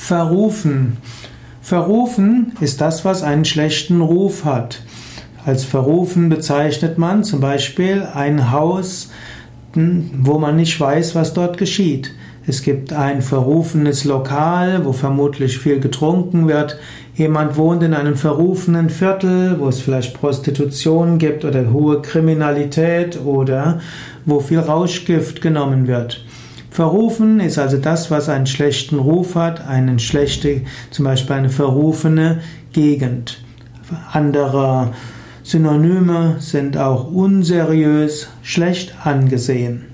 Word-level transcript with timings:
Verrufen. 0.00 0.96
Verrufen 1.60 2.52
ist 2.60 2.80
das, 2.80 3.04
was 3.04 3.22
einen 3.22 3.44
schlechten 3.44 4.00
Ruf 4.00 4.46
hat. 4.46 4.80
Als 5.44 5.64
verrufen 5.64 6.30
bezeichnet 6.30 6.96
man 6.96 7.24
zum 7.24 7.40
Beispiel 7.40 8.06
ein 8.14 8.50
Haus, 8.50 9.10
hm, 9.74 10.10
wo 10.22 10.38
man 10.38 10.56
nicht 10.56 10.80
weiß, 10.80 11.14
was 11.14 11.34
dort 11.34 11.58
geschieht. 11.58 12.14
Es 12.46 12.62
gibt 12.62 12.94
ein 12.94 13.20
verrufenes 13.20 14.04
Lokal, 14.04 14.86
wo 14.86 14.92
vermutlich 14.92 15.58
viel 15.58 15.78
getrunken 15.78 16.48
wird. 16.48 16.78
Jemand 17.14 17.58
wohnt 17.58 17.82
in 17.82 17.92
einem 17.92 18.16
verrufenen 18.16 18.88
Viertel, 18.88 19.58
wo 19.58 19.68
es 19.68 19.80
vielleicht 19.80 20.18
Prostitution 20.18 21.18
gibt 21.18 21.44
oder 21.44 21.70
hohe 21.70 22.00
Kriminalität 22.00 23.20
oder 23.22 23.80
wo 24.24 24.40
viel 24.40 24.60
Rauschgift 24.60 25.42
genommen 25.42 25.86
wird. 25.86 26.24
Verrufen 26.78 27.40
ist 27.40 27.58
also 27.58 27.76
das, 27.76 28.08
was 28.12 28.28
einen 28.28 28.46
schlechten 28.46 29.00
Ruf 29.00 29.34
hat, 29.34 29.66
eine 29.66 29.98
schlechte, 29.98 30.60
zum 30.92 31.06
Beispiel 31.06 31.34
eine 31.34 31.50
verrufene 31.50 32.38
Gegend. 32.72 33.42
Andere 34.12 34.92
Synonyme 35.42 36.36
sind 36.38 36.76
auch 36.76 37.10
unseriös, 37.10 38.28
schlecht 38.44 38.94
angesehen. 39.04 39.86